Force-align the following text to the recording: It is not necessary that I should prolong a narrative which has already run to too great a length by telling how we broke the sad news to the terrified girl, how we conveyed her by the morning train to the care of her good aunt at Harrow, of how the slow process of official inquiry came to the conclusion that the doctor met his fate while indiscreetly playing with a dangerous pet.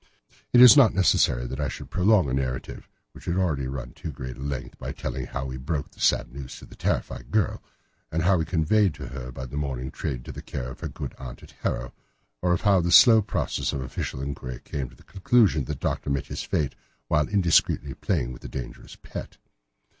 It 0.51 0.61
is 0.61 0.75
not 0.75 0.95
necessary 0.95 1.45
that 1.45 1.59
I 1.59 1.67
should 1.67 1.91
prolong 1.91 2.27
a 2.27 2.33
narrative 2.33 2.89
which 3.11 3.25
has 3.25 3.35
already 3.37 3.67
run 3.67 3.89
to 3.89 3.93
too 4.01 4.11
great 4.11 4.35
a 4.35 4.39
length 4.41 4.79
by 4.79 4.91
telling 4.93 5.27
how 5.27 5.45
we 5.45 5.57
broke 5.57 5.91
the 5.91 5.99
sad 5.99 6.33
news 6.33 6.57
to 6.57 6.65
the 6.65 6.75
terrified 6.75 7.29
girl, 7.29 7.61
how 8.11 8.37
we 8.39 8.43
conveyed 8.45 8.97
her 8.97 9.31
by 9.31 9.45
the 9.45 9.57
morning 9.57 9.91
train 9.91 10.23
to 10.23 10.31
the 10.31 10.41
care 10.41 10.71
of 10.71 10.79
her 10.79 10.87
good 10.87 11.13
aunt 11.19 11.43
at 11.43 11.51
Harrow, 11.61 11.93
of 12.41 12.61
how 12.61 12.81
the 12.81 12.91
slow 12.91 13.21
process 13.21 13.73
of 13.73 13.81
official 13.81 14.21
inquiry 14.23 14.59
came 14.63 14.89
to 14.89 14.95
the 14.95 15.03
conclusion 15.03 15.65
that 15.65 15.73
the 15.73 15.87
doctor 15.87 16.09
met 16.09 16.25
his 16.25 16.41
fate 16.41 16.73
while 17.07 17.27
indiscreetly 17.27 17.93
playing 17.93 18.33
with 18.33 18.43
a 18.43 18.49
dangerous 18.49 18.95
pet. 19.03 19.37